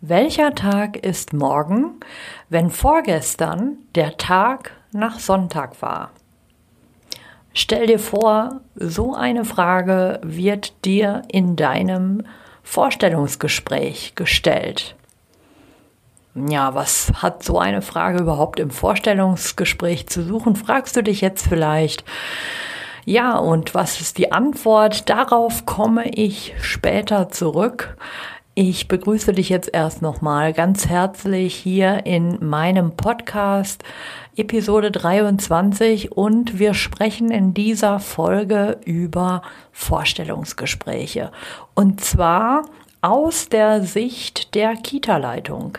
[0.00, 1.98] Welcher Tag ist morgen,
[2.48, 6.10] wenn vorgestern der Tag nach Sonntag war?
[7.52, 12.22] Stell dir vor, so eine Frage wird dir in deinem
[12.62, 14.94] Vorstellungsgespräch gestellt.
[16.36, 21.48] Ja, was hat so eine Frage überhaupt im Vorstellungsgespräch zu suchen, fragst du dich jetzt
[21.48, 22.04] vielleicht.
[23.04, 25.08] Ja, und was ist die Antwort?
[25.08, 27.96] Darauf komme ich später zurück.
[28.60, 33.84] Ich begrüße dich jetzt erst nochmal ganz herzlich hier in meinem Podcast
[34.34, 41.30] Episode 23 und wir sprechen in dieser Folge über Vorstellungsgespräche
[41.76, 42.64] und zwar
[43.00, 45.78] aus der Sicht der Kita-Leitung.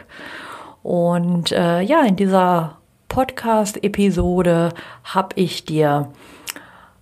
[0.81, 2.77] Und äh, ja, in dieser
[3.09, 4.69] Podcast-Episode
[5.03, 6.13] habe ich dir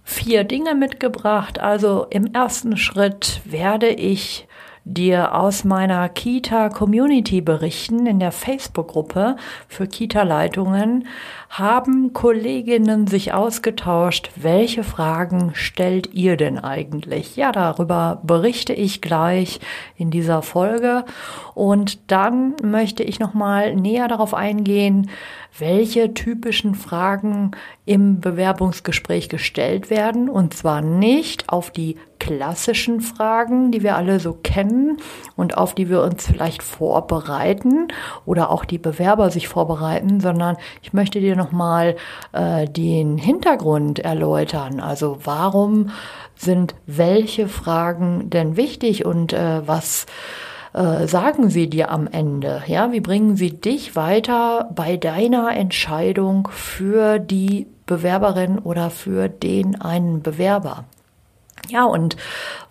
[0.03, 1.59] vier Dinge mitgebracht.
[1.59, 4.46] Also im ersten Schritt werde ich
[4.89, 8.05] dir aus meiner Kita-Community berichten.
[8.05, 9.35] In der Facebook-Gruppe
[9.67, 11.07] für Kita-Leitungen
[11.49, 17.35] haben Kolleginnen sich ausgetauscht, welche Fragen stellt ihr denn eigentlich?
[17.35, 19.59] Ja, darüber berichte ich gleich
[19.95, 21.05] in dieser Folge.
[21.53, 25.09] Und dann möchte ich nochmal näher darauf eingehen,
[25.57, 27.51] welche typischen Fragen
[27.85, 30.29] im Bewerbungsgespräch gestellt werden.
[30.29, 34.97] Und zwar nicht auf die klassischen Fragen, die wir alle so kennen
[35.35, 37.87] und auf die wir uns vielleicht vorbereiten
[38.25, 41.95] oder auch die Bewerber sich vorbereiten, sondern ich möchte dir nochmal
[42.33, 44.81] äh, den Hintergrund erläutern.
[44.81, 45.91] Also warum
[46.35, 50.05] sind welche Fragen denn wichtig und äh, was
[50.73, 52.63] äh, sagen sie dir am Ende?
[52.67, 59.81] Ja, wie bringen sie dich weiter bei deiner Entscheidung für die Bewerberin oder für den
[59.81, 60.85] einen Bewerber?
[61.69, 62.15] Ja, und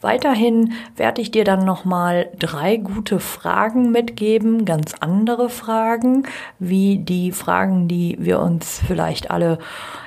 [0.00, 6.26] weiterhin werde ich dir dann nochmal drei gute Fragen mitgeben, ganz andere Fragen,
[6.58, 9.58] wie die Fragen, die wir uns vielleicht alle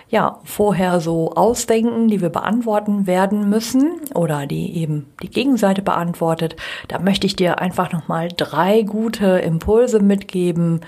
[0.09, 6.55] ja, vorher so ausdenken, die wir beantworten werden müssen oder die eben die Gegenseite beantwortet.
[6.87, 10.81] Da möchte ich dir einfach nochmal drei gute Impulse mitgeben.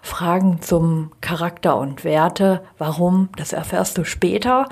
[0.00, 2.62] Fragen zum Charakter und Werte.
[2.78, 3.30] Warum?
[3.36, 4.68] Das erfährst du später.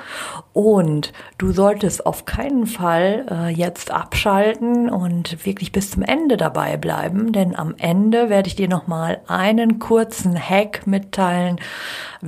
[0.53, 6.77] Und du solltest auf keinen Fall äh, jetzt abschalten und wirklich bis zum Ende dabei
[6.77, 11.59] bleiben, denn am Ende werde ich dir nochmal einen kurzen Hack mitteilen,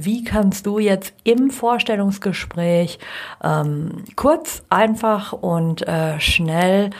[0.04, 2.98] wie kannst du jetzt im Vorstellungsgespräch
[3.42, 6.90] ähm, kurz, einfach und äh, schnell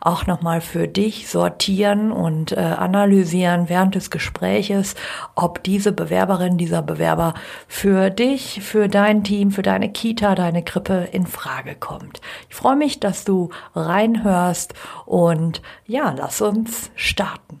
[0.00, 4.94] auch nochmal für dich sortieren und äh, analysieren während des Gespräches,
[5.34, 7.34] ob diese Bewerberin, dieser Bewerber
[7.66, 12.20] für dich, für dein Team, für deine Kita, deine Krippe in Frage kommt.
[12.48, 14.74] Ich freue mich, dass du reinhörst
[15.06, 17.60] und ja, lass uns starten.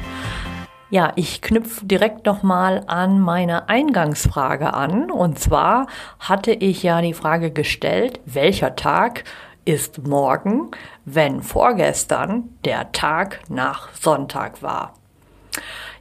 [0.91, 5.09] Ja, ich knüpfe direkt nochmal an meine Eingangsfrage an.
[5.09, 5.87] Und zwar
[6.19, 9.23] hatte ich ja die Frage gestellt, welcher Tag
[9.63, 10.69] ist morgen,
[11.05, 14.95] wenn vorgestern der Tag nach Sonntag war?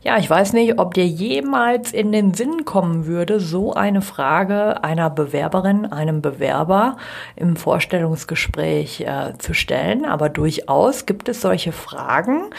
[0.03, 4.83] Ja, ich weiß nicht, ob dir jemals in den Sinn kommen würde, so eine Frage
[4.83, 6.97] einer Bewerberin, einem Bewerber
[7.37, 10.05] im Vorstellungsgespräch äh, zu stellen.
[10.05, 12.51] Aber durchaus gibt es solche Fragen.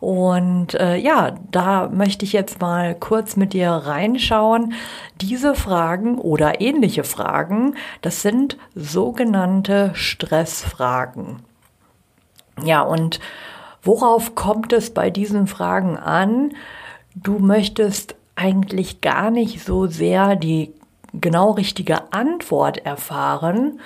[0.00, 4.74] Und äh, ja, da möchte ich jetzt mal kurz mit dir reinschauen.
[5.20, 11.42] Diese Fragen oder ähnliche Fragen, das sind sogenannte Stressfragen.
[12.62, 13.20] Ja, und
[13.82, 16.52] worauf kommt es bei diesen Fragen an?
[17.14, 20.74] Du möchtest eigentlich gar nicht so sehr die
[21.14, 23.80] genau richtige Antwort erfahren,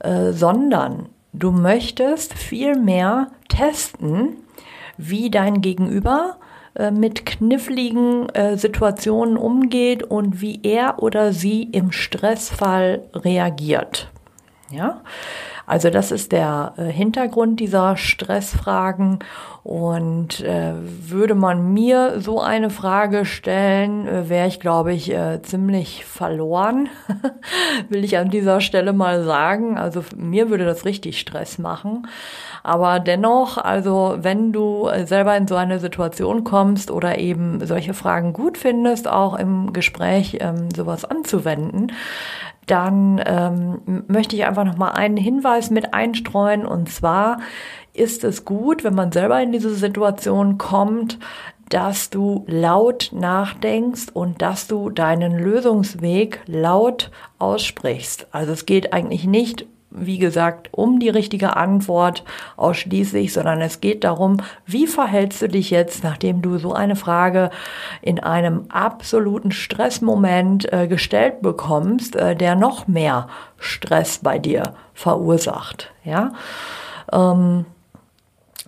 [0.00, 4.41] äh, sondern du möchtest vielmehr testen,
[5.08, 6.36] wie dein Gegenüber
[6.74, 14.10] äh, mit kniffligen äh, Situationen umgeht und wie er oder sie im Stressfall reagiert.
[14.70, 15.02] Ja,
[15.66, 19.20] Also das ist der äh, Hintergrund dieser Stressfragen.
[19.64, 25.40] Und äh, würde man mir so eine Frage stellen, äh, wäre ich, glaube ich, äh,
[25.42, 26.88] ziemlich verloren,
[27.88, 29.78] will ich an dieser Stelle mal sagen.
[29.78, 32.08] Also mir würde das richtig Stress machen.
[32.64, 38.32] Aber dennoch, also wenn du selber in so eine Situation kommst oder eben solche Fragen
[38.32, 41.92] gut findest, auch im Gespräch ähm, sowas anzuwenden,
[42.66, 47.38] dann ähm, möchte ich einfach noch mal einen Hinweis mit einstreuen und zwar
[47.94, 51.18] ist es gut, wenn man selber in diese Situation kommt,
[51.68, 58.26] dass du laut nachdenkst und dass du deinen Lösungsweg laut aussprichst.
[58.30, 62.24] Also es geht eigentlich nicht wie gesagt, um die richtige Antwort
[62.56, 67.50] ausschließlich, sondern es geht darum, wie verhältst du dich jetzt, nachdem du so eine Frage
[68.00, 73.28] in einem absoluten Stressmoment äh, gestellt bekommst, äh, der noch mehr
[73.58, 76.32] Stress bei dir verursacht, ja.
[77.12, 77.66] Ähm,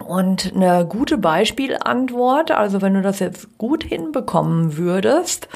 [0.07, 5.49] und eine gute Beispielantwort, also wenn du das jetzt gut hinbekommen würdest,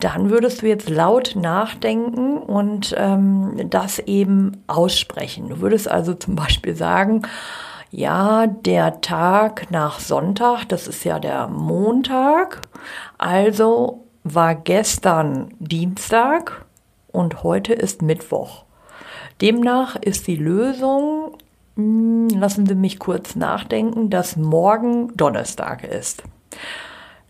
[0.00, 5.48] dann würdest du jetzt laut nachdenken und ähm, das eben aussprechen.
[5.48, 7.22] Du würdest also zum Beispiel sagen,
[7.90, 12.60] ja, der Tag nach Sonntag, das ist ja der Montag,
[13.16, 16.66] also war gestern Dienstag
[17.10, 18.64] und heute ist Mittwoch.
[19.40, 21.36] Demnach ist die Lösung,
[21.78, 26.24] lassen Sie mich kurz nachdenken, dass morgen Donnerstag ist.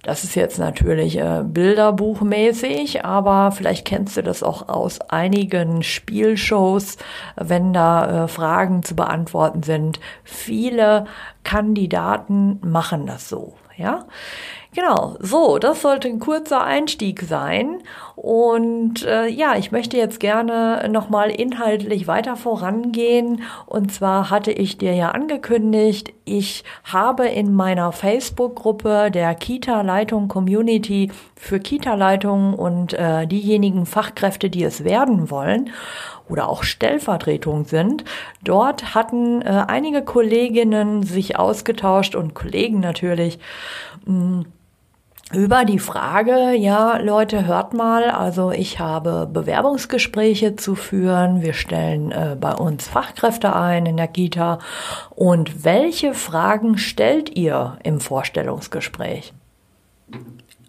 [0.03, 6.97] Das ist jetzt natürlich äh, bilderbuchmäßig, aber vielleicht kennst du das auch aus einigen Spielshows,
[7.37, 10.01] wenn da äh, Fragen zu beantworten sind.
[10.25, 11.05] Viele
[11.43, 14.07] Kandidaten machen das so, ja.
[14.75, 17.83] Genau, so, das sollte ein kurzer Einstieg sein.
[18.21, 23.43] Und äh, ja, ich möchte jetzt gerne nochmal inhaltlich weiter vorangehen.
[23.65, 31.13] Und zwar hatte ich dir ja angekündigt, ich habe in meiner Facebook-Gruppe der Kita-Leitung Community
[31.37, 35.71] für Kita-Leitungen und äh, diejenigen Fachkräfte, die es werden wollen,
[36.29, 38.03] oder auch Stellvertretung sind.
[38.43, 43.39] Dort hatten äh, einige Kolleginnen sich ausgetauscht und Kollegen natürlich
[44.07, 44.43] mh,
[45.33, 52.13] über die Frage, ja, Leute, hört mal, also ich habe Bewerbungsgespräche zu führen, wir stellen
[52.13, 54.59] äh, bei uns Fachkräfte ein in der Kita
[55.11, 59.35] und welche Fragen stellt ihr im Vorstellungsgespräch?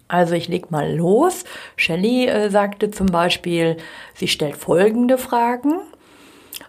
[0.08, 1.44] Also ich leg mal los.
[1.76, 3.78] Shelley äh, sagte zum Beispiel,
[4.14, 5.80] sie stellt folgende Fragen.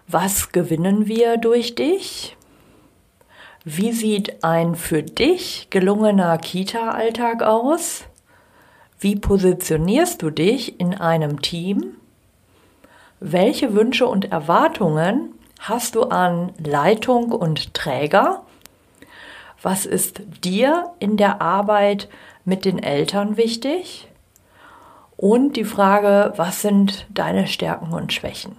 [0.08, 2.36] Was gewinnen wir durch dich?
[3.64, 8.02] Wie sieht ein für dich gelungener Kita-Alltag aus?
[8.98, 11.94] Wie positionierst du dich in einem Team?
[13.20, 18.42] Welche Wünsche und Erwartungen hast du an Leitung und Träger?
[19.62, 22.08] Was ist dir in der Arbeit
[22.44, 24.08] mit den Eltern wichtig?
[25.16, 28.56] Und die Frage, was sind deine Stärken und Schwächen?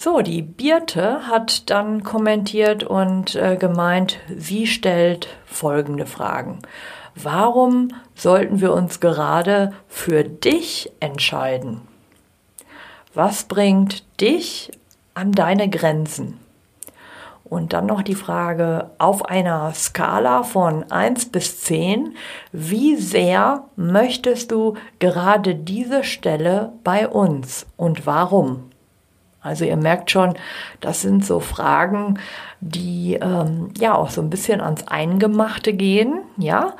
[0.00, 6.60] So, die Birte hat dann kommentiert und äh, gemeint, sie stellt folgende Fragen.
[7.16, 11.80] Warum sollten wir uns gerade für dich entscheiden?
[13.12, 14.70] Was bringt dich
[15.14, 16.38] an deine Grenzen?
[17.42, 22.14] Und dann noch die Frage auf einer Skala von 1 bis 10,
[22.52, 28.67] wie sehr möchtest du gerade diese Stelle bei uns und warum?
[29.40, 30.34] Also ihr merkt schon,
[30.80, 32.18] das sind so Fragen,
[32.60, 36.74] die ähm, ja auch so ein bisschen ans Eingemachte gehen, ja.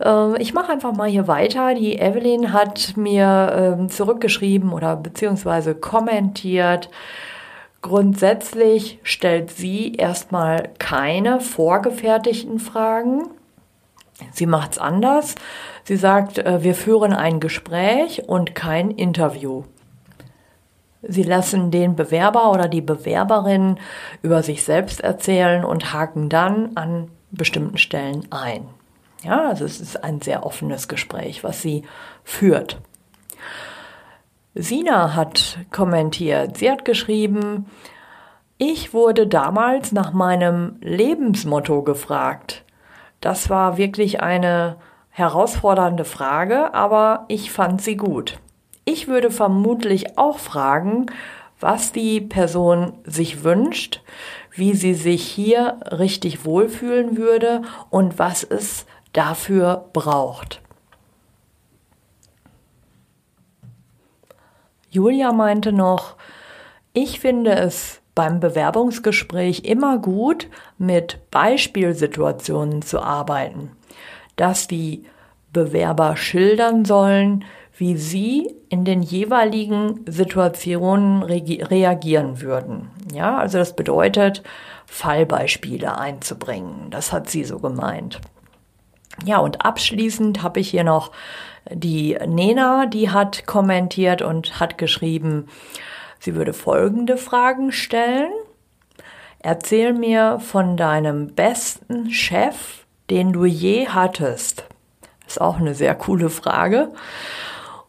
[0.00, 1.74] Äh, ich mache einfach mal hier weiter.
[1.74, 6.90] Die Evelyn hat mir äh, zurückgeschrieben oder beziehungsweise kommentiert.
[7.82, 13.28] Grundsätzlich stellt sie erstmal keine vorgefertigten Fragen.
[14.32, 15.34] Sie macht es anders.
[15.84, 19.64] Sie sagt, äh, wir führen ein Gespräch und kein Interview.
[21.02, 23.78] Sie lassen den Bewerber oder die Bewerberin
[24.22, 28.66] über sich selbst erzählen und haken dann an bestimmten Stellen ein.
[29.22, 31.84] Ja, also es ist ein sehr offenes Gespräch, was sie
[32.24, 32.78] führt.
[34.54, 37.66] Sina hat kommentiert, sie hat geschrieben,
[38.58, 42.64] ich wurde damals nach meinem Lebensmotto gefragt.
[43.20, 44.76] Das war wirklich eine
[45.08, 48.38] herausfordernde Frage, aber ich fand sie gut.
[48.84, 51.06] Ich würde vermutlich auch fragen,
[51.60, 54.02] was die Person sich wünscht,
[54.52, 60.60] wie sie sich hier richtig wohlfühlen würde und was es dafür braucht.
[64.90, 66.16] Julia meinte noch,
[66.92, 73.70] Ich finde es beim Bewerbungsgespräch immer gut, mit Beispielsituationen zu arbeiten,
[74.34, 75.04] dass die
[75.52, 77.44] Bewerber schildern sollen,
[77.80, 82.90] wie sie in den jeweiligen Situationen reagieren würden.
[83.10, 84.42] Ja, also das bedeutet,
[84.84, 86.90] Fallbeispiele einzubringen.
[86.90, 88.20] Das hat sie so gemeint.
[89.24, 91.10] Ja, und abschließend habe ich hier noch
[91.72, 95.46] die Nena, die hat kommentiert und hat geschrieben,
[96.18, 98.30] sie würde folgende Fragen stellen.
[99.38, 104.64] Erzähl mir von deinem besten Chef, den du je hattest.
[105.26, 106.92] Ist auch eine sehr coole Frage.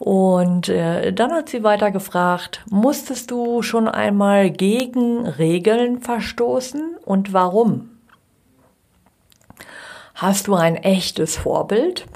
[0.02, 7.34] Und äh, dann hat sie weiter gefragt, musstest du schon einmal gegen Regeln verstoßen und
[7.34, 7.92] warum?
[10.16, 12.08] Hast du ein echtes Vorbild?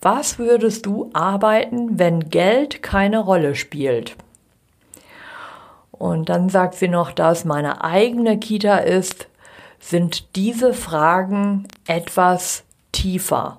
[0.00, 4.14] Was würdest du arbeiten, wenn Geld keine Rolle spielt?
[5.90, 9.26] Und dann sagt sie noch, da es meine eigene Kita ist,
[9.80, 12.62] sind diese Fragen etwas
[12.92, 13.58] tiefer.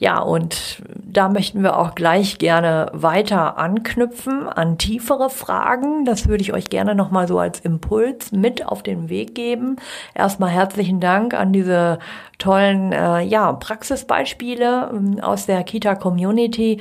[0.00, 6.04] Ja, und da möchten wir auch gleich gerne weiter anknüpfen an tiefere Fragen.
[6.04, 9.74] Das würde ich euch gerne nochmal so als Impuls mit auf den Weg geben.
[10.14, 11.98] Erstmal herzlichen Dank an diese
[12.38, 16.74] tollen äh, ja, Praxisbeispiele ähm, aus der Kita-Community.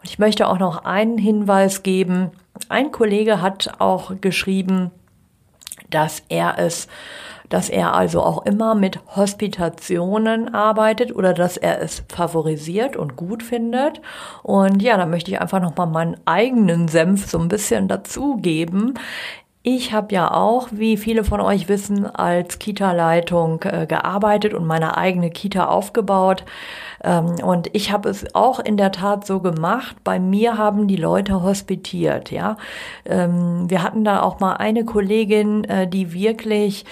[0.00, 2.30] Und ich möchte auch noch einen Hinweis geben.
[2.70, 4.90] Ein Kollege hat auch geschrieben,
[5.90, 6.88] dass er es
[7.52, 13.42] dass er also auch immer mit Hospitationen arbeitet oder dass er es favorisiert und gut
[13.42, 14.00] findet.
[14.42, 18.94] Und ja, da möchte ich einfach nochmal meinen eigenen Senf so ein bisschen dazugeben.
[19.64, 24.96] Ich habe ja auch, wie viele von euch wissen, als Kita-Leitung äh, gearbeitet und meine
[24.96, 26.44] eigene Kita aufgebaut.
[27.04, 29.96] Ähm, und ich habe es auch in der Tat so gemacht.
[30.02, 32.32] Bei mir haben die Leute hospitiert.
[32.32, 32.56] Ja,
[33.04, 36.84] ähm, wir hatten da auch mal eine Kollegin, äh, die wirklich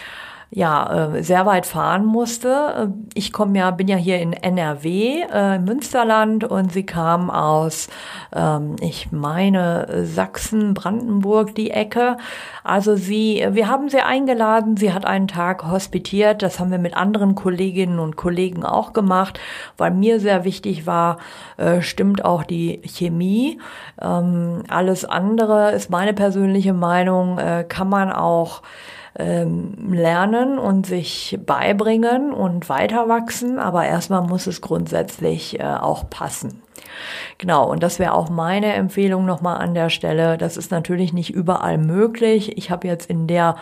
[0.52, 2.92] ja, äh, sehr weit fahren musste.
[3.14, 7.88] Ich komme ja, bin ja hier in NRW, äh, Münsterland und sie kam aus,
[8.34, 12.16] ähm, ich meine, Sachsen, Brandenburg, die Ecke.
[12.64, 16.96] Also sie, wir haben sie eingeladen, sie hat einen Tag hospitiert, das haben wir mit
[16.96, 19.38] anderen Kolleginnen und Kollegen auch gemacht,
[19.76, 21.18] weil mir sehr wichtig war,
[21.58, 23.60] äh, stimmt auch die Chemie.
[24.02, 28.62] Ähm, alles andere ist meine persönliche Meinung, äh, kann man auch
[29.18, 36.08] ähm, lernen und sich beibringen und weiter wachsen, aber erstmal muss es grundsätzlich äh, auch
[36.10, 36.62] passen.
[37.38, 40.38] Genau, und das wäre auch meine Empfehlung nochmal an der Stelle.
[40.38, 42.56] Das ist natürlich nicht überall möglich.
[42.56, 43.56] Ich habe jetzt in der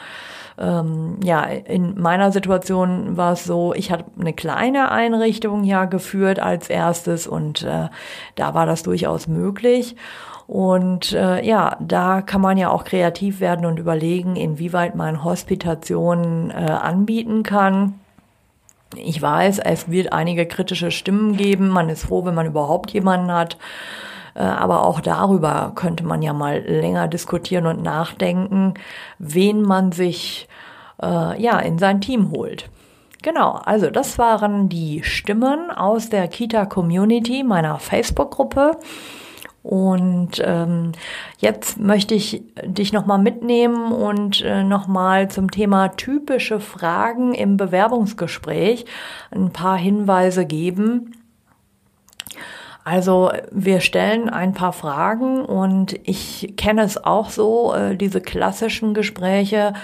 [0.59, 6.41] ähm, ja, in meiner Situation war es so, ich hatte eine kleine Einrichtung ja geführt
[6.41, 7.89] als erstes und äh,
[8.35, 9.95] da war das durchaus möglich.
[10.49, 16.51] Und äh, ja, da kann man ja auch kreativ werden und überlegen, inwieweit man Hospitationen
[16.51, 18.01] äh, anbieten kann.
[18.97, 21.69] Ich weiß, es wird einige kritische Stimmen geben.
[21.69, 23.59] Man ist froh, wenn man überhaupt jemanden hat.
[24.35, 28.73] Äh, aber auch darüber könnte man ja mal länger diskutieren und nachdenken,
[29.19, 30.49] wen man sich
[31.03, 32.71] äh, ja in sein Team holt.
[33.21, 38.79] Genau, also das waren die Stimmen aus der Kita Community meiner Facebook-Gruppe.
[39.69, 40.93] Und ähm,
[41.37, 48.87] jetzt möchte ich dich nochmal mitnehmen und äh, nochmal zum Thema typische Fragen im Bewerbungsgespräch
[49.31, 51.13] ein paar Hinweise geben.
[52.83, 58.95] Also wir stellen ein paar Fragen und ich kenne es auch so, äh, diese klassischen
[58.95, 59.75] Gespräche,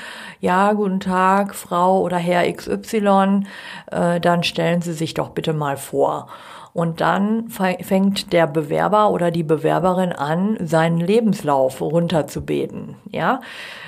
[0.41, 3.43] ja, guten Tag, Frau oder Herr XY,
[3.91, 6.29] äh, dann stellen Sie sich doch bitte mal vor.
[6.75, 12.97] Und dann fängt der Bewerber oder die Bewerberin an, seinen Lebenslauf runterzubeten.
[13.13, 13.41] Ja,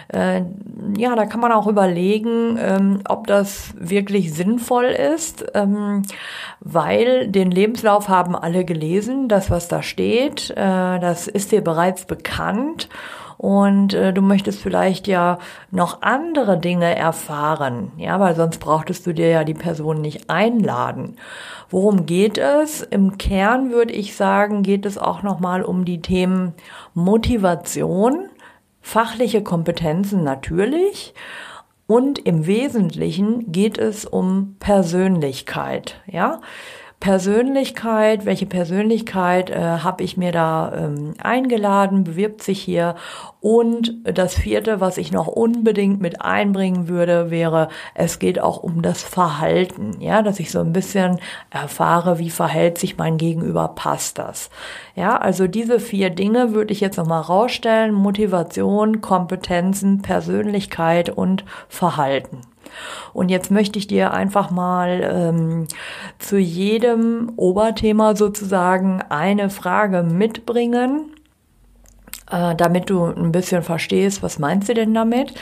[0.07, 0.43] äh,
[0.97, 6.03] ja, da kann man auch überlegen, ähm, ob das wirklich sinnvoll ist, ähm,
[6.61, 10.55] weil den Lebenslauf haben alle gelesen, das was da steht, äh,
[11.01, 12.89] das ist dir bereits bekannt
[13.39, 15.39] und äh, du möchtest vielleicht ja
[15.71, 21.17] noch andere Dinge erfahren, ja, weil sonst brauchtest du dir ja die Person nicht einladen.
[21.69, 22.83] Worum geht es?
[22.83, 26.55] Im Kern würde ich sagen, geht es auch nochmal um die Themen
[26.95, 28.29] Motivation,
[28.81, 31.15] fachliche Kompetenzen natürlich
[31.87, 36.41] und im Wesentlichen geht es um Persönlichkeit, ja.
[37.01, 42.95] Persönlichkeit, welche Persönlichkeit äh, habe ich mir da ähm, eingeladen, bewirbt sich hier.
[43.41, 48.81] Und das vierte, was ich noch unbedingt mit einbringen würde, wäre, es geht auch um
[48.83, 54.19] das Verhalten, ja, dass ich so ein bisschen erfahre, wie verhält sich mein Gegenüber, passt
[54.19, 54.51] das.
[54.95, 62.41] Ja, also diese vier Dinge würde ich jetzt nochmal rausstellen, Motivation, Kompetenzen, Persönlichkeit und Verhalten.
[63.13, 65.67] Und jetzt möchte ich dir einfach mal ähm,
[66.19, 71.13] zu jedem Oberthema sozusagen eine Frage mitbringen,
[72.31, 75.35] äh, damit du ein bisschen verstehst, was meinst du denn damit?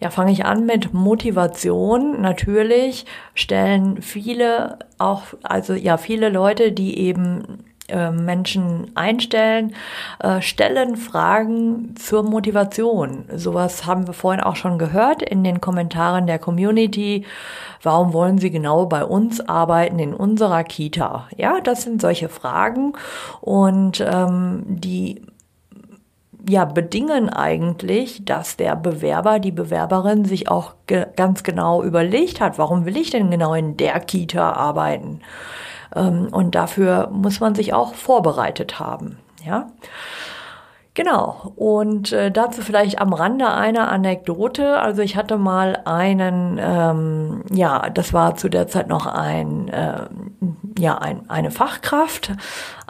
[0.00, 2.20] Ja, fange ich an mit Motivation.
[2.20, 3.04] Natürlich
[3.34, 9.74] stellen viele auch, also ja, viele Leute, die eben äh, Menschen einstellen,
[10.18, 13.24] äh, stellen Fragen zur Motivation.
[13.34, 17.24] Sowas haben wir vorhin auch schon gehört in den Kommentaren der Community.
[17.82, 21.28] Warum wollen Sie genau bei uns arbeiten in unserer Kita?
[21.36, 22.92] Ja, das sind solche Fragen
[23.40, 25.22] und ähm, die
[26.48, 32.58] ja, bedingen eigentlich, dass der Bewerber, die Bewerberin sich auch ge ganz genau überlegt hat,
[32.58, 35.20] warum will ich denn genau in der Kita arbeiten?
[35.94, 39.18] Ähm, und dafür muss man sich auch vorbereitet haben.
[39.44, 39.68] Ja.
[40.98, 41.52] Genau.
[41.54, 44.80] Und äh, dazu vielleicht am Rande eine Anekdote.
[44.80, 50.08] Also ich hatte mal einen, ähm, ja, das war zu der Zeit noch ein, äh,
[50.76, 52.32] ja, ein, eine Fachkraft,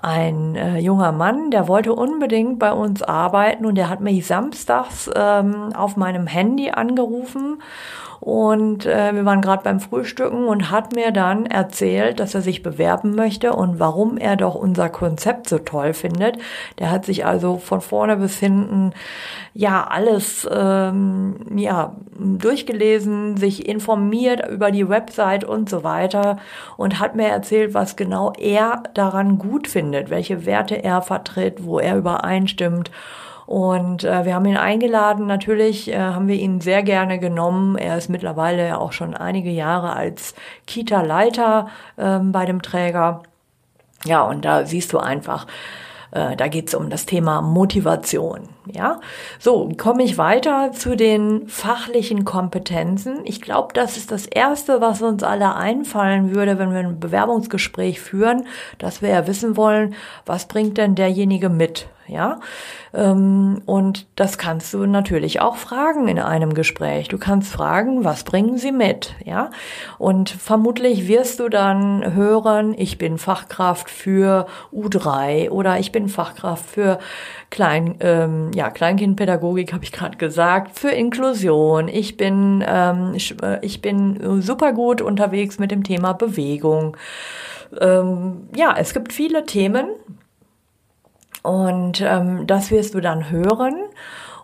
[0.01, 5.11] ein äh, junger Mann, der wollte unbedingt bei uns arbeiten und der hat mich samstags
[5.15, 7.61] ähm, auf meinem Handy angerufen
[8.29, 12.63] und äh, wir waren gerade beim Frühstücken und hat mir dann erzählt, dass er sich
[12.63, 16.37] bewerben möchte und warum er doch unser Konzept so toll findet.
[16.79, 18.93] Der hat sich also von vorne bis hinten
[19.55, 26.37] ja alles ähm, ja durchgelesen, sich informiert über die Website und so weiter
[26.77, 31.79] und hat mir erzählt, was genau er daran gut findet, welche Werte er vertritt, wo
[31.79, 32.91] er übereinstimmt.
[33.49, 35.27] Und äh, wir haben ihn eingeladen.
[35.27, 37.79] Natürlich äh, haben wir ihn sehr gerne genommen.
[37.79, 40.35] Er ist mittlerweile auch schon einige Jahre als
[40.67, 43.23] Kita-Leiter äh, bei dem Träger.
[44.05, 45.47] Ja, und da siehst du einfach,
[46.11, 48.51] äh, da geht es um das Thema Motivation.
[48.73, 49.01] Ja,
[49.39, 53.21] so komme ich weiter zu den fachlichen Kompetenzen.
[53.25, 58.01] Ich glaube, das ist das erste, was uns alle einfallen würde, wenn wir ein Bewerbungsgespräch
[58.01, 58.47] führen,
[58.79, 59.95] dass wir ja wissen wollen,
[60.27, 61.89] was bringt denn derjenige mit?
[62.09, 62.41] ja.
[62.95, 67.09] Ähm, und das kannst du natürlich auch fragen in einem Gespräch.
[67.09, 69.51] Du kannst fragen, was bringen sie mit, ja.
[69.99, 76.67] Und vermutlich wirst du dann hören, ich bin Fachkraft für U3 oder ich bin Fachkraft
[76.67, 76.99] für
[77.51, 81.89] Klein, ähm, ja, Kleinkindpädagogik habe ich gerade gesagt, für Inklusion.
[81.89, 86.97] Ich bin, ähm, äh, ich bin super gut unterwegs mit dem Thema Bewegung.
[87.81, 89.87] Ähm, ja, es gibt viele Themen,
[91.43, 93.77] und ähm, das wirst du dann hören.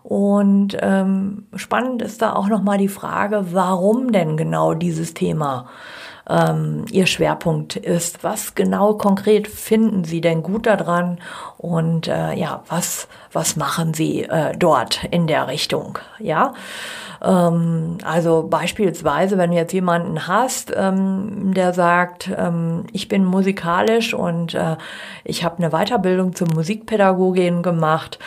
[0.03, 5.67] Und ähm, spannend ist da auch nochmal die Frage, warum denn genau dieses Thema
[6.29, 8.25] ähm, ihr Schwerpunkt ist.
[8.25, 11.19] Was genau konkret finden Sie denn gut daran?
[11.59, 15.99] Und äh, ja, was, was machen Sie äh, dort in der Richtung?
[16.19, 16.53] Ja.
[17.23, 24.15] Ähm, also beispielsweise, wenn du jetzt jemanden hast, ähm, der sagt, ähm, ich bin musikalisch
[24.15, 24.77] und äh,
[25.25, 28.19] ich habe eine Weiterbildung zur Musikpädagogin gemacht,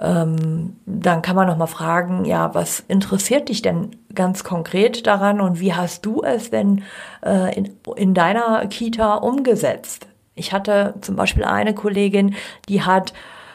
[0.00, 5.40] ähm, dann kann man noch mal fragen, ja, was interessiert dich denn ganz konkret daran
[5.40, 6.82] und wie hast du es denn
[7.24, 10.06] äh, in, in deiner Kita umgesetzt?
[10.34, 12.34] Ich hatte zum Beispiel eine Kollegin,
[12.68, 13.12] die hat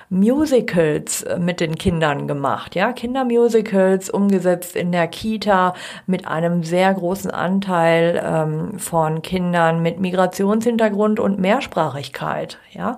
[0.10, 5.76] Musicals äh, mit den Kindern gemacht, ja, Kindermusicals umgesetzt in der Kita
[6.08, 12.98] mit einem sehr großen Anteil ähm, von Kindern mit Migrationshintergrund und Mehrsprachigkeit, ja,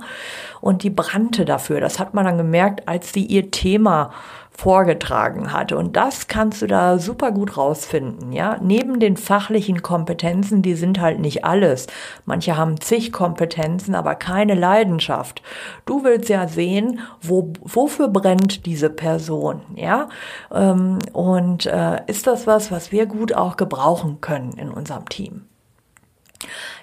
[0.61, 1.81] und die brannte dafür.
[1.81, 4.11] Das hat man dann gemerkt, als sie ihr Thema
[4.51, 5.77] vorgetragen hatte.
[5.77, 8.57] Und das kannst du da super gut rausfinden, ja.
[8.61, 11.87] Neben den fachlichen Kompetenzen, die sind halt nicht alles.
[12.25, 15.41] Manche haben zig Kompetenzen, aber keine Leidenschaft.
[15.85, 20.09] Du willst ja sehen, wo, wofür brennt diese Person, ja.
[20.53, 25.45] Ähm, und äh, ist das was, was wir gut auch gebrauchen können in unserem Team?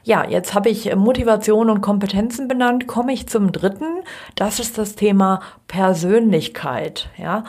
[0.05, 4.03] Ja, jetzt habe ich Motivation und Kompetenzen benannt, komme ich zum dritten.
[4.35, 7.11] Das ist das Thema Persönlichkeit.
[7.17, 7.45] Ja,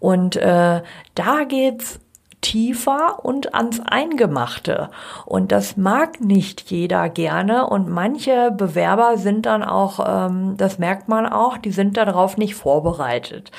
[0.00, 0.82] und äh,
[1.14, 2.00] da geht's
[2.44, 4.90] tiefer und ans Eingemachte.
[5.24, 7.66] Und das mag nicht jeder gerne.
[7.66, 12.54] Und manche Bewerber sind dann auch, ähm, das merkt man auch, die sind darauf nicht
[12.54, 13.50] vorbereitet.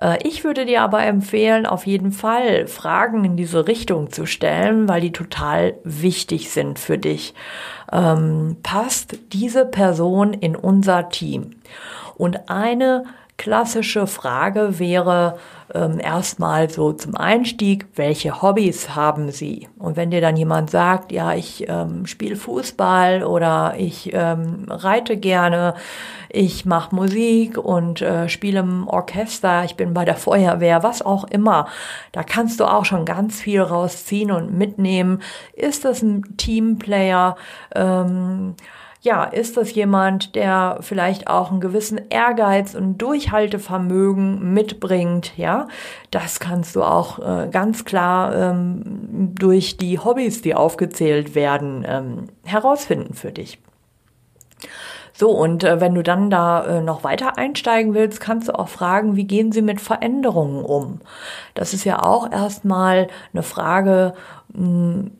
[0.00, 4.88] Äh, ich würde dir aber empfehlen, auf jeden Fall Fragen in diese Richtung zu stellen,
[4.88, 7.34] weil die total wichtig sind für dich.
[7.92, 11.56] Ähm, passt diese Person in unser Team?
[12.16, 13.04] Und eine
[13.40, 15.38] klassische Frage wäre
[15.74, 19.66] ähm, erstmal so zum Einstieg, welche Hobbys haben Sie?
[19.78, 25.16] Und wenn dir dann jemand sagt, ja, ich ähm, spiele Fußball oder ich ähm, reite
[25.16, 25.74] gerne,
[26.32, 31.24] ich mache Musik und äh, spiele im Orchester, ich bin bei der Feuerwehr, was auch
[31.24, 31.66] immer,
[32.12, 35.22] da kannst du auch schon ganz viel rausziehen und mitnehmen.
[35.54, 37.36] Ist das ein Teamplayer?
[37.74, 38.54] Ähm,
[39.02, 45.68] ja, ist das jemand, der vielleicht auch einen gewissen Ehrgeiz und Durchhaltevermögen mitbringt, ja?
[46.10, 52.24] Das kannst du auch äh, ganz klar ähm, durch die Hobbys, die aufgezählt werden, ähm,
[52.44, 53.58] herausfinden für dich.
[55.20, 58.70] So, und äh, wenn du dann da äh, noch weiter einsteigen willst, kannst du auch
[58.70, 61.02] fragen, wie gehen sie mit Veränderungen um?
[61.52, 64.14] Das ist ja auch erstmal eine Frage,
[64.54, 65.10] mh, hm,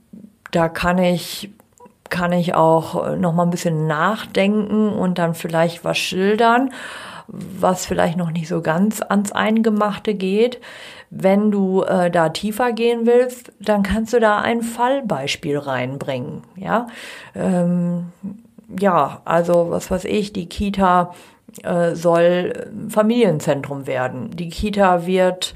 [0.53, 1.51] da kann ich
[2.09, 6.71] kann ich auch äh, noch mal ein bisschen nachdenken und dann vielleicht was schildern,
[7.29, 10.63] was vielleicht noch nicht so ganz ans Eingemachte geht.
[11.11, 16.41] Wenn du äh, da tiefer gehen willst, dann kannst du da ein Fallbeispiel reinbringen.
[16.57, 16.87] Ja,
[17.35, 18.13] ähm,
[18.79, 21.13] ja, also was weiß ich, die Kita
[21.63, 24.31] äh, soll Familienzentrum werden.
[24.31, 25.55] Die Kita wird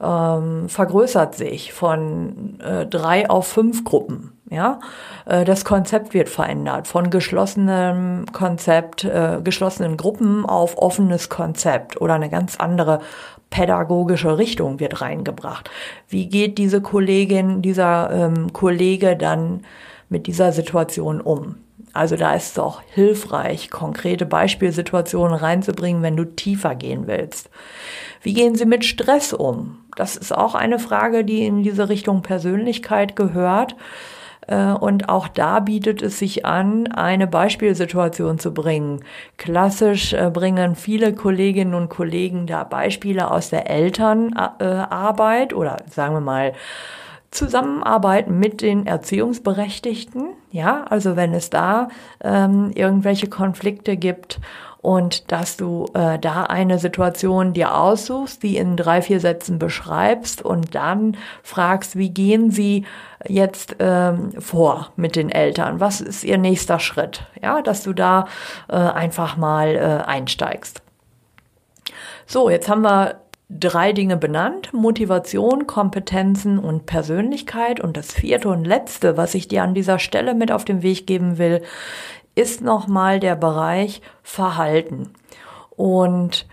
[0.00, 4.32] ähm, vergrößert sich von äh, drei auf fünf Gruppen.
[4.50, 4.80] Ja,
[5.24, 12.14] äh, das Konzept wird verändert von geschlossenem Konzept, äh, geschlossenen Gruppen auf offenes Konzept oder
[12.14, 13.00] eine ganz andere
[13.48, 15.70] pädagogische Richtung wird reingebracht.
[16.08, 19.62] Wie geht diese Kollegin, dieser ähm, Kollege dann
[20.08, 21.56] mit dieser Situation um?
[21.92, 27.50] Also da ist es auch hilfreich, konkrete Beispielsituationen reinzubringen, wenn du tiefer gehen willst.
[28.22, 29.78] Wie gehen sie mit Stress um?
[29.96, 33.76] Das ist auch eine Frage, die in diese Richtung Persönlichkeit gehört.
[34.46, 39.04] Äh, und auch da bietet es sich an, eine Beispielsituation zu bringen.
[39.36, 46.20] Klassisch äh, bringen viele Kolleginnen und Kollegen da Beispiele aus der Elternarbeit oder sagen wir
[46.20, 46.52] mal
[47.32, 50.28] Zusammenarbeit mit den Erziehungsberechtigten.
[50.50, 51.88] Ja, also wenn es da
[52.22, 54.38] ähm, irgendwelche Konflikte gibt
[54.82, 60.42] und dass du äh, da eine Situation dir aussuchst, die in drei, vier Sätzen beschreibst
[60.42, 62.84] und dann fragst, wie gehen sie
[63.26, 65.80] jetzt ähm, vor mit den Eltern?
[65.80, 67.24] Was ist ihr nächster Schritt?
[67.40, 68.26] Ja, dass du da
[68.68, 70.82] äh, einfach mal äh, einsteigst.
[72.26, 73.21] So, jetzt haben wir
[73.58, 74.72] drei Dinge benannt.
[74.72, 77.80] Motivation, Kompetenzen und Persönlichkeit.
[77.80, 81.06] Und das vierte und letzte, was ich dir an dieser Stelle mit auf den Weg
[81.06, 81.62] geben will,
[82.34, 85.10] ist nochmal der Bereich Verhalten.
[85.70, 86.46] Und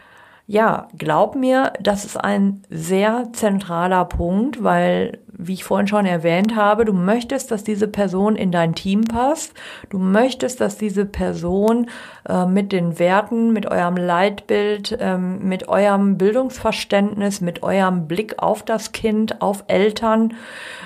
[0.52, 6.56] ja, glaub mir, das ist ein sehr zentraler Punkt, weil, wie ich vorhin schon erwähnt
[6.56, 9.54] habe, du möchtest, dass diese Person in dein Team passt.
[9.92, 11.86] Du möchtest, dass diese Person
[12.28, 18.64] äh, mit den Werten, mit eurem Leitbild, ähm, mit eurem Bildungsverständnis, mit eurem Blick auf
[18.64, 20.34] das Kind, auf Eltern,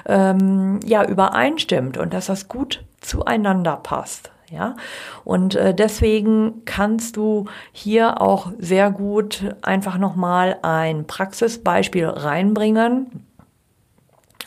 [0.06, 4.33] ähm, ja, übereinstimmt und dass das gut zueinander passt.
[4.54, 4.76] Ja,
[5.24, 13.26] und äh, deswegen kannst du hier auch sehr gut einfach nochmal ein Praxisbeispiel reinbringen.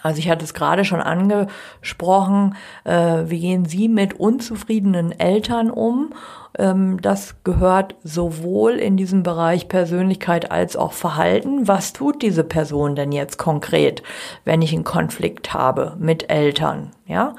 [0.04, 6.14] Also ich hatte es gerade schon angesprochen, äh, wie gehen Sie mit unzufriedenen Eltern um?
[6.56, 11.66] Ähm, das gehört sowohl in diesem Bereich Persönlichkeit als auch Verhalten.
[11.66, 14.04] Was tut diese Person denn jetzt konkret,
[14.44, 16.92] wenn ich einen Konflikt habe mit Eltern?
[17.06, 17.34] Ja,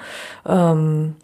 [0.45, 1.15] ähm,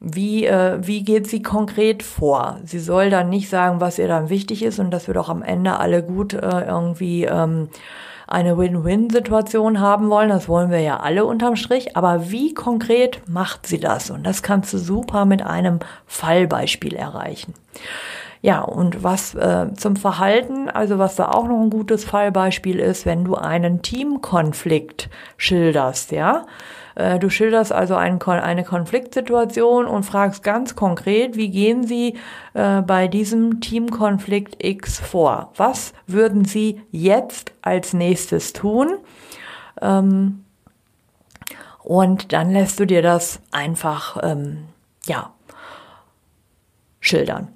[0.00, 2.58] wie, äh, wie geht sie konkret vor?
[2.64, 5.42] Sie soll dann nicht sagen, was ihr dann wichtig ist und dass wir doch am
[5.42, 7.68] Ende alle gut äh, irgendwie ähm,
[8.28, 10.28] eine Win-Win-Situation haben wollen.
[10.28, 11.96] Das wollen wir ja alle unterm Strich.
[11.96, 14.10] Aber wie konkret macht sie das?
[14.10, 17.54] Und das kannst du super mit einem Fallbeispiel erreichen.
[18.40, 23.04] Ja, und was äh, zum Verhalten, also was da auch noch ein gutes Fallbeispiel ist,
[23.04, 26.46] wenn du einen Teamkonflikt schilderst, ja.
[26.98, 32.18] Äh, du schilderst also eine Konfliktsituation und fragst ganz konkret, wie gehen Sie
[32.54, 35.52] äh, bei diesem Teamkonflikt X vor?
[35.56, 38.98] Was würden Sie jetzt als nächstes tun?
[39.80, 40.44] Ähm,
[41.84, 44.64] und dann lässt du dir das einfach, ähm,
[45.06, 45.32] ja,
[46.98, 47.46] schildern.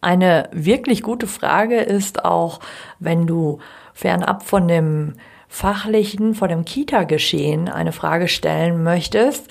[0.00, 2.60] Eine wirklich gute Frage ist auch,
[2.98, 3.58] wenn du
[3.92, 5.16] fernab von dem
[5.50, 9.48] fachlichen, vor dem Kita-Geschehen eine Frage stellen möchtest,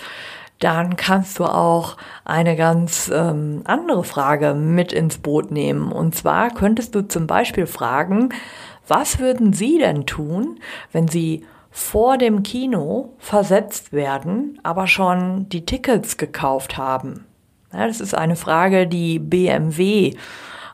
[0.59, 5.91] dann kannst du auch eine ganz ähm, andere Frage mit ins Boot nehmen.
[5.91, 8.29] Und zwar könntest du zum Beispiel fragen,
[8.87, 10.59] was würden Sie denn tun,
[10.91, 17.25] wenn Sie vor dem Kino versetzt werden, aber schon die Tickets gekauft haben?
[17.71, 20.15] Ja, das ist eine Frage, die BMW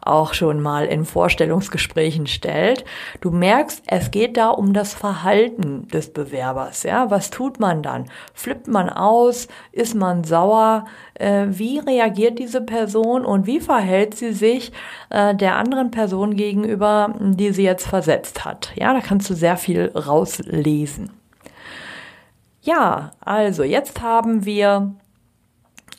[0.05, 2.85] auch schon mal in Vorstellungsgesprächen stellt.
[3.21, 6.83] Du merkst, es geht da um das Verhalten des Bewerbers.
[6.83, 8.05] Ja, was tut man dann?
[8.33, 9.47] Flippt man aus?
[9.71, 10.85] Ist man sauer?
[11.15, 14.71] Äh, wie reagiert diese Person und wie verhält sie sich
[15.09, 18.71] äh, der anderen Person gegenüber, die sie jetzt versetzt hat?
[18.75, 21.11] Ja, da kannst du sehr viel rauslesen.
[22.61, 24.95] Ja, also jetzt haben wir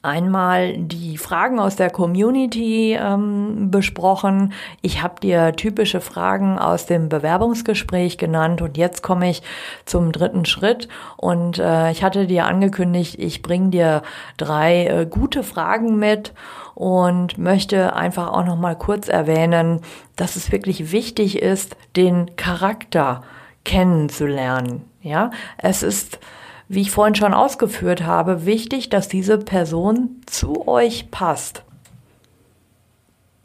[0.06, 4.52] einmal die Fragen aus der Community ähm, besprochen.
[4.80, 9.42] Ich habe dir typische Fragen aus dem Bewerbungsgespräch genannt und jetzt komme ich
[9.84, 14.02] zum dritten Schritt und äh, ich hatte dir angekündigt, ich bringe dir
[14.36, 16.32] drei äh, gute Fragen mit
[16.74, 19.80] und möchte einfach auch noch mal kurz erwähnen,
[20.14, 23.22] dass es wirklich wichtig ist, den Charakter
[23.64, 24.84] kennenzulernen.
[25.02, 26.20] Ja, es ist
[26.68, 31.62] wie ich vorhin schon ausgeführt habe, wichtig, dass diese Person zu euch passt.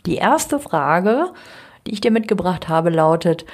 [0.06, 1.32] Die erste Frage,
[1.86, 3.46] die ich dir mitgebracht habe, lautet,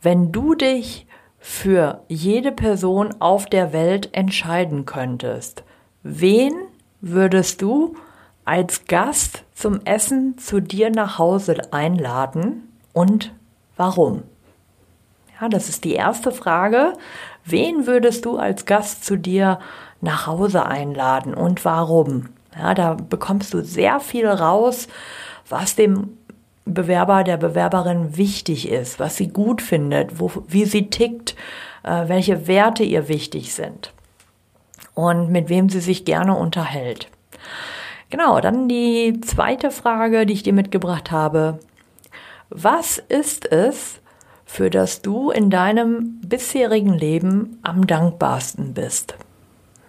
[0.00, 1.06] wenn du dich
[1.38, 5.64] für jede Person auf der Welt entscheiden könntest,
[6.02, 6.52] wen
[7.00, 7.96] würdest du
[8.44, 13.32] als Gast zum Essen zu dir nach Hause einladen und
[13.76, 14.22] warum?
[15.40, 16.92] Ja, das ist die erste Frage.
[17.44, 19.58] Wen würdest du als Gast zu dir
[20.00, 22.28] nach Hause einladen und warum?
[22.58, 24.88] Ja, da bekommst du sehr viel raus,
[25.48, 26.18] was dem
[26.66, 31.34] Bewerber, der Bewerberin wichtig ist, was sie gut findet, wo, wie sie tickt,
[31.84, 33.92] äh, welche Werte ihr wichtig sind
[34.94, 37.08] und mit wem sie sich gerne unterhält.
[38.10, 41.60] Genau, dann die zweite Frage, die ich dir mitgebracht habe.
[42.50, 44.00] Was ist es,
[44.50, 49.14] für das du in deinem bisherigen Leben am dankbarsten bist.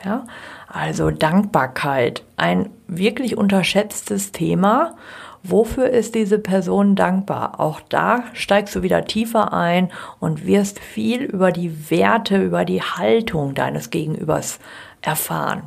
[0.05, 0.25] Ja,
[0.67, 4.95] also Dankbarkeit, ein wirklich unterschätztes Thema.
[5.41, 7.59] Wofür ist diese Person dankbar?
[7.59, 12.83] Auch da steigst du wieder tiefer ein und wirst viel über die Werte, über die
[12.83, 14.59] Haltung deines Gegenübers
[15.01, 15.63] erfahren.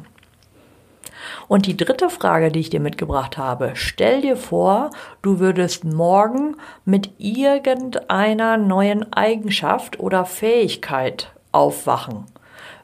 [1.48, 4.90] Und die dritte Frage, die ich dir mitgebracht habe, stell dir vor,
[5.22, 12.24] du würdest morgen mit irgendeiner neuen Eigenschaft oder Fähigkeit aufwachen.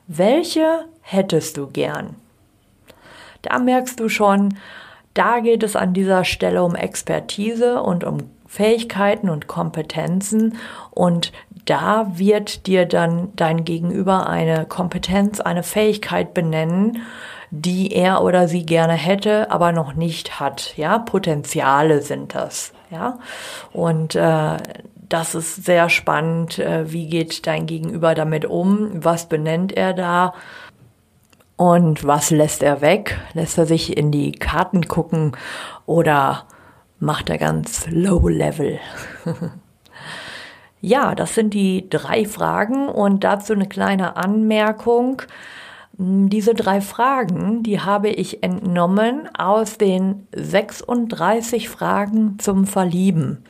[0.06, 2.16] Welche hättest du gern?
[3.42, 4.56] Da merkst du schon,
[5.14, 10.56] da geht es an dieser Stelle um Expertise und um Fähigkeiten und Kompetenzen
[10.90, 11.32] und
[11.66, 17.02] da wird dir dann dein Gegenüber eine Kompetenz, eine Fähigkeit benennen,
[17.50, 20.76] die er oder sie gerne hätte, aber noch nicht hat.
[20.76, 22.72] Ja, Potenziale sind das.
[22.90, 23.18] Ja,
[23.72, 24.56] und äh,
[25.08, 26.58] das ist sehr spannend.
[26.58, 28.90] Äh, wie geht dein Gegenüber damit um?
[28.94, 30.34] Was benennt er da?
[31.56, 33.20] Und was lässt er weg?
[33.34, 35.36] Lässt er sich in die Karten gucken
[35.84, 36.44] oder
[36.98, 38.78] macht er ganz low level?
[40.80, 45.22] ja, das sind die drei Fragen und dazu eine kleine Anmerkung.
[46.00, 53.44] Hm, diese drei Fragen, die habe ich entnommen aus den 36 Fragen zum Verlieben.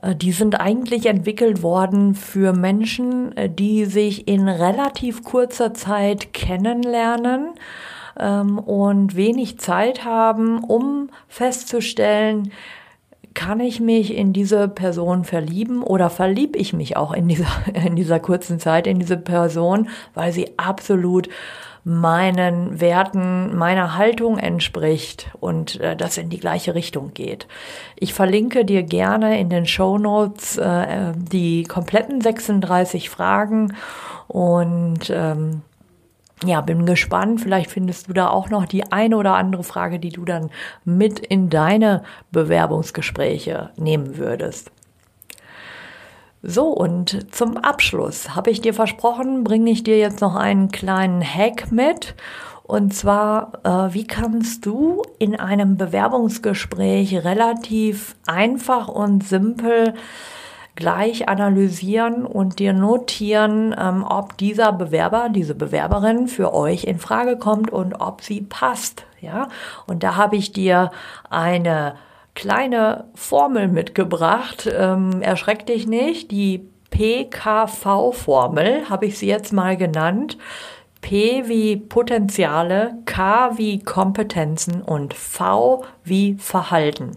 [0.00, 6.32] Äh, die sind eigentlich entwickelt worden für Menschen, äh, die sich in relativ kurzer Zeit
[6.32, 7.50] kennenlernen
[8.18, 12.50] ähm, und wenig Zeit haben, um festzustellen,
[13.36, 17.46] kann ich mich in diese Person verlieben oder verlieb ich mich auch in dieser,
[17.86, 21.28] in dieser kurzen Zeit in diese Person, weil sie absolut
[21.84, 27.46] meinen Werten, meiner Haltung entspricht und äh, das in die gleiche Richtung geht.
[27.94, 33.76] Ich verlinke dir gerne in den Show Notes äh, die kompletten 36 Fragen
[34.26, 35.62] und ähm,
[36.44, 37.40] ja, bin gespannt.
[37.40, 40.50] Vielleicht findest du da auch noch die eine oder andere Frage, die du dann
[40.84, 44.70] mit in deine Bewerbungsgespräche nehmen würdest.
[46.42, 51.22] So, und zum Abschluss habe ich dir versprochen, bringe ich dir jetzt noch einen kleinen
[51.22, 52.14] Hack mit.
[52.62, 59.94] Und zwar, äh, wie kannst du in einem Bewerbungsgespräch relativ einfach und simpel
[60.76, 67.36] gleich analysieren und dir notieren, ähm, ob dieser Bewerber, diese Bewerberin für euch in Frage
[67.36, 69.04] kommt und ob sie passt.
[69.20, 69.48] Ja,
[69.86, 70.90] und da habe ich dir
[71.30, 71.96] eine
[72.34, 74.70] kleine Formel mitgebracht.
[74.72, 80.38] Ähm, erschreck dich nicht, die PKV-Formel, habe ich sie jetzt mal genannt.
[81.06, 87.12] P wie Potenziale, K wie Kompetenzen und V wie Verhalten.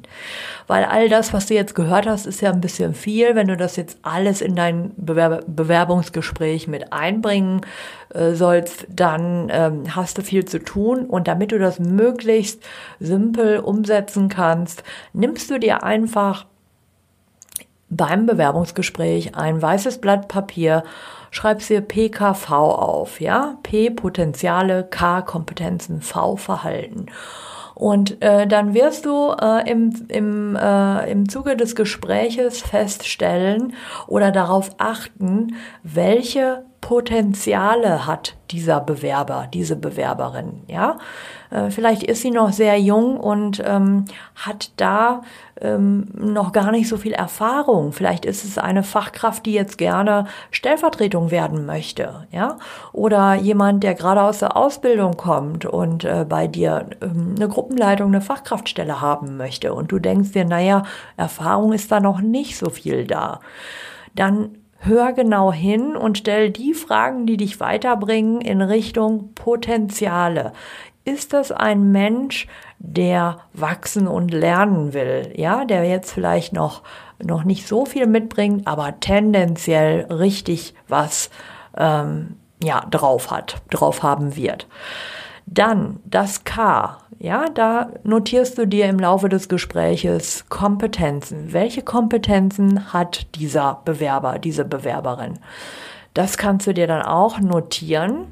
[0.68, 3.34] Weil all das, was du jetzt gehört hast, ist ja ein bisschen viel.
[3.34, 7.62] Wenn du das jetzt alles in dein Bewerb Bewerbungsgespräch mit einbringen
[8.14, 11.08] äh, sollst, dann ähm, hast du viel zu tun.
[11.08, 12.62] Und damit du das möglichst
[13.00, 16.46] simpel umsetzen kannst, nimmst du dir einfach
[17.90, 20.84] beim Bewerbungsgespräch ein weißes Blatt Papier
[21.32, 23.58] schreibst dir PKV auf, ja?
[23.64, 27.08] P Potenziale, K Kompetenzen, V Verhalten.
[27.80, 33.74] Und äh, dann wirst du äh, im, im, äh, im Zuge des Gespräches feststellen
[34.06, 40.98] oder darauf achten, welche Potenziale hat dieser Bewerber, diese Bewerberin, ja?
[41.52, 45.22] Äh, vielleicht ist sie noch sehr jung und ähm, hat da
[45.62, 47.92] ähm, noch gar nicht so viel Erfahrung.
[47.92, 52.58] Vielleicht ist es eine Fachkraft, die jetzt gerne Stellvertretung werden möchte, ja?
[52.94, 58.08] Oder jemand, der gerade aus der Ausbildung kommt und äh, bei dir ähm, eine Gruppenleitung,
[58.08, 60.84] eine Fachkraftstelle haben möchte und du denkst dir, naja,
[61.18, 63.40] Erfahrung ist da noch nicht so viel da.
[64.16, 70.54] Dann Hör genau hin und stell die Fragen, die dich weiterbringen, in Richtung Potenziale.
[71.14, 72.46] Ist das ein Mensch,
[72.78, 75.34] der wachsen und lernen will?
[75.36, 76.84] Ja, der jetzt vielleicht noch,
[77.24, 81.32] noch nicht so viel mitbringt, aber tendenziell richtig was,
[81.76, 84.68] ähm, ja, drauf hat, drauf haben wird.
[85.48, 87.00] Dann das K.
[87.18, 91.54] Ja, da notierst du dir im Laufe des Gespräches Kompetenzen.
[91.54, 95.40] Welche Kompetenzen hat dieser Bewerber, diese Bewerberin?
[96.14, 98.28] Das kannst du dir dann auch notieren.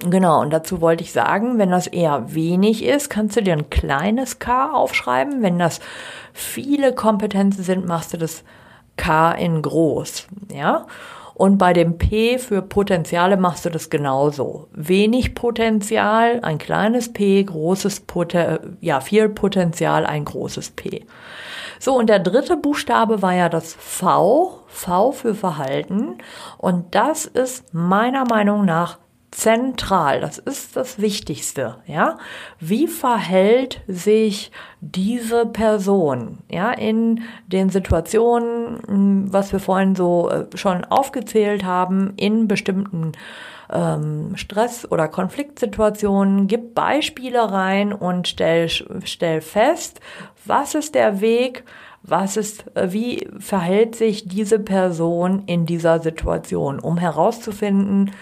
[0.00, 3.70] Genau, und dazu wollte ich sagen, wenn das eher wenig ist, kannst du dir ein
[3.70, 5.42] kleines K aufschreiben.
[5.42, 5.80] Wenn das
[6.32, 8.44] viele Kompetenzen sind, machst du das
[8.96, 10.28] K in groß.
[10.52, 10.86] Ja,
[11.38, 14.66] und bei dem P für Potenziale machst du das genauso.
[14.72, 21.06] Wenig Potenzial, ein kleines P, großes Potenzial, ja, viel Potenzial, ein großes P.
[21.78, 26.18] So, und der dritte Buchstabe war ja das V, V für Verhalten.
[26.56, 28.98] Und das ist meiner Meinung nach
[29.30, 30.20] zentral.
[30.20, 32.18] Das ist das Wichtigste, ja.
[32.60, 40.46] Wie verhält sich diese Person, ja, in den Situationen, hm, was wir vorhin so äh,
[40.56, 43.12] schon aufgezählt haben, in bestimmten
[43.70, 50.00] ähm, Stress- oder Konfliktsituationen, gib Beispiele rein und stell, stell fest,
[50.46, 51.64] was ist der Weg,
[52.02, 58.12] was ist, äh, wie verhält sich diese Person in dieser Situation, um herauszufinden,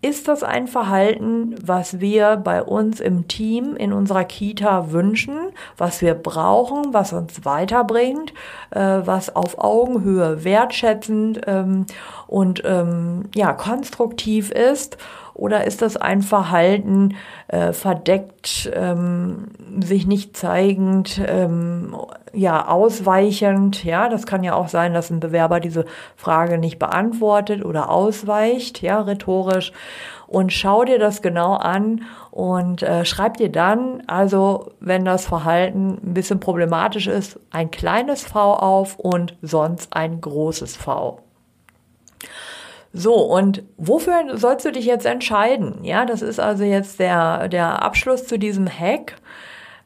[0.00, 5.36] ist das ein Verhalten, was wir bei uns im Team, in unserer Kita wünschen,
[5.76, 8.32] was wir brauchen, was uns weiterbringt,
[8.70, 11.86] äh, was auf Augenhöhe wertschätzend ähm,
[12.28, 14.98] und ähm, ja, konstruktiv ist?
[15.38, 17.14] Oder ist das ein Verhalten
[17.46, 19.46] äh, verdeckt, ähm,
[19.78, 21.96] sich nicht zeigend, ähm,
[22.32, 23.84] ja, ausweichend?
[23.84, 25.84] Ja, das kann ja auch sein, dass ein Bewerber diese
[26.16, 29.70] Frage nicht beantwortet oder ausweicht, ja, rhetorisch.
[30.26, 36.00] Und schau dir das genau an und äh, schreib dir dann, also wenn das Verhalten
[36.02, 41.20] ein bisschen problematisch ist, ein kleines V auf und sonst ein großes V.
[42.92, 45.84] So, und wofür sollst du dich jetzt entscheiden?
[45.84, 49.16] Ja, das ist also jetzt der, der Abschluss zu diesem Hack.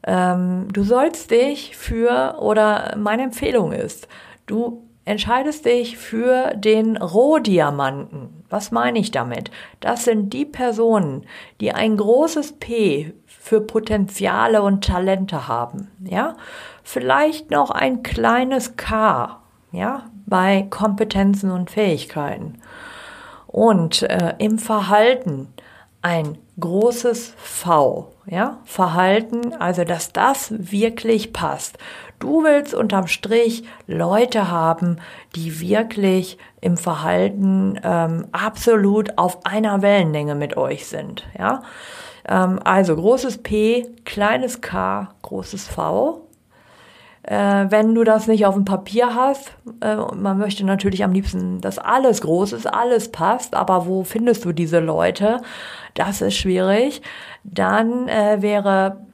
[0.05, 4.07] Ähm, du sollst dich für, oder meine Empfehlung ist,
[4.45, 8.45] du entscheidest dich für den Rohdiamanten.
[8.49, 9.51] Was meine ich damit?
[9.81, 11.25] Das sind die Personen,
[11.59, 15.91] die ein großes P für Potenziale und Talente haben.
[16.05, 16.37] Ja,
[16.83, 19.41] vielleicht noch ein kleines K.
[19.73, 22.59] Ja, bei Kompetenzen und Fähigkeiten
[23.53, 25.47] und äh, im Verhalten
[26.01, 31.77] ein großes V, ja, Verhalten, also dass das wirklich passt.
[32.19, 34.97] Du willst unterm Strich Leute haben,
[35.35, 41.61] die wirklich im Verhalten ähm, absolut auf einer Wellenlänge mit euch sind, ja.
[42.27, 46.22] Ähm, also großes P, kleines K, großes V
[47.23, 51.61] äh, wenn du das nicht auf dem Papier hast, äh, man möchte natürlich am liebsten,
[51.61, 55.41] dass alles groß ist, alles passt, aber wo findest du diese Leute?
[55.93, 57.01] Das ist schwierig.
[57.43, 59.05] Dann äh, wäre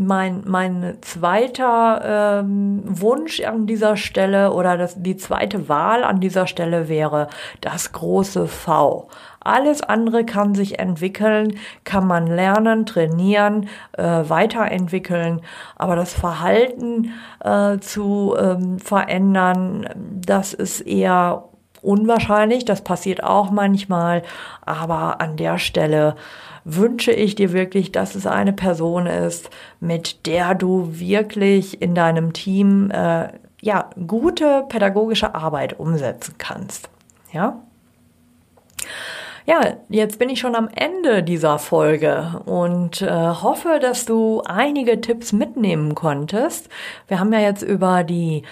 [0.00, 6.46] mein, mein zweiter ähm, Wunsch an dieser Stelle oder das, die zweite Wahl an dieser
[6.46, 7.28] Stelle wäre
[7.60, 9.08] das große V.
[9.42, 15.40] Alles andere kann sich entwickeln, kann man lernen, trainieren, äh, weiterentwickeln.
[15.76, 21.44] Aber das Verhalten äh, zu ähm, verändern, das ist eher
[21.82, 24.22] unwahrscheinlich, das passiert auch manchmal,
[24.64, 26.16] aber an der Stelle
[26.64, 32.32] wünsche ich dir wirklich, dass es eine Person ist, mit der du wirklich in deinem
[32.32, 33.28] Team äh,
[33.60, 36.88] ja gute pädagogische Arbeit umsetzen kannst.
[37.32, 37.60] Ja.
[39.46, 45.00] Ja, jetzt bin ich schon am Ende dieser Folge und äh, hoffe, dass du einige
[45.00, 46.68] Tipps mitnehmen konntest.
[47.08, 48.44] Wir haben ja jetzt über die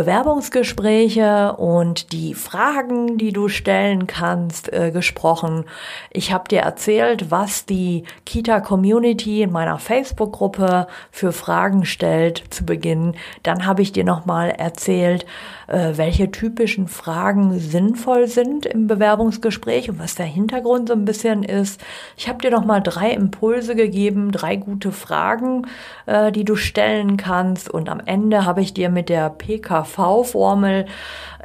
[0.00, 5.66] Bewerbungsgespräche und die Fragen, die du stellen kannst, äh, gesprochen.
[6.10, 13.14] Ich habe dir erzählt, was die Kita-Community in meiner Facebook-Gruppe für Fragen stellt zu Beginn.
[13.42, 15.26] Dann habe ich dir nochmal erzählt,
[15.66, 21.42] äh, welche typischen Fragen sinnvoll sind im Bewerbungsgespräch und was der Hintergrund so ein bisschen
[21.42, 21.80] ist.
[22.16, 25.66] Ich habe dir nochmal drei Impulse gegeben, drei gute Fragen,
[26.06, 27.70] äh, die du stellen kannst.
[27.70, 30.86] Und am Ende habe ich dir mit der PK KV-Formel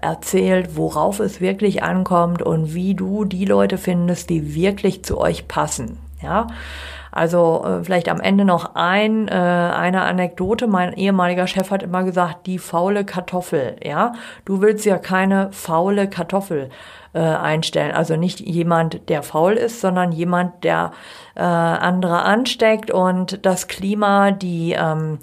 [0.01, 5.47] erzählt, worauf es wirklich ankommt und wie du die Leute findest, die wirklich zu euch
[5.47, 5.97] passen.
[6.21, 6.47] Ja,
[7.15, 10.67] also äh, vielleicht am Ende noch ein, äh, eine Anekdote.
[10.67, 13.77] Mein ehemaliger Chef hat immer gesagt, die faule Kartoffel.
[13.83, 14.11] Ja,
[14.43, 16.69] du willst ja keine faule Kartoffel
[17.13, 17.93] äh, einstellen.
[17.93, 20.91] Also nicht jemand, der faul ist, sondern jemand, der
[21.35, 25.19] äh, andere ansteckt und das Klima, die ähm,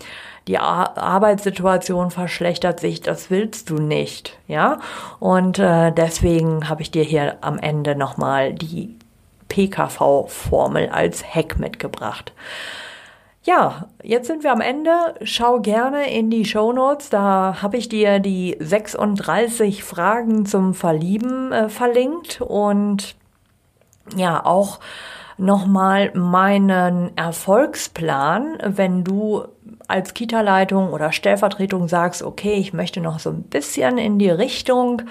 [0.49, 4.78] die Ar Arbeitssituation verschlechtert sich, das willst du nicht, ja?
[5.20, 8.97] Und äh, deswegen habe ich dir hier am Ende nochmal die
[9.49, 12.32] PKV-Formel als Hack mitgebracht.
[13.45, 15.14] Ja, jetzt sind wir am Ende.
[15.22, 17.11] Schau gerne in die Show Notes.
[17.11, 23.16] Da habe ich dir die 36 Fragen zum Verlieben äh, verlinkt und
[24.16, 24.78] ja, auch
[25.39, 29.45] nochmal meinen Erfolgsplan, wenn du
[29.89, 35.03] als Kita-Leitung oder Stellvertretung sagst, okay, ich möchte noch so ein bisschen in die Richtung,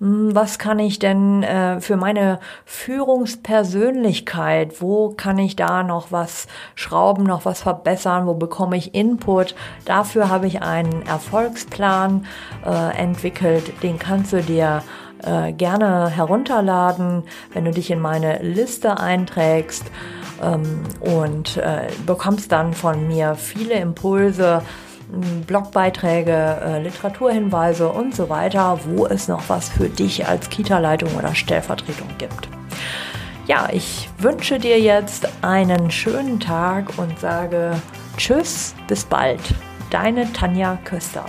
[0.00, 6.46] hm, was kann ich denn äh, für meine Führungspersönlichkeit, wo kann ich da noch was
[6.74, 9.54] schrauben, noch was verbessern, wo bekomme ich Input?
[9.84, 12.26] Dafür habe ich einen Erfolgsplan
[12.64, 14.82] äh, entwickelt, den kannst du dir
[15.24, 19.84] äh, gerne herunterladen, wenn du dich in meine Liste einträgst
[20.42, 24.62] ähm, und äh, bekommst dann von mir viele Impulse,
[25.46, 31.34] Blogbeiträge, äh, Literaturhinweise und so weiter, wo es noch was für dich als Kita-Leitung oder
[31.34, 32.48] Stellvertretung gibt.
[33.46, 37.72] Ja, ich wünsche dir jetzt einen schönen Tag und sage
[38.18, 39.40] Tschüss, bis bald.
[39.90, 41.24] Deine Tanja Köster.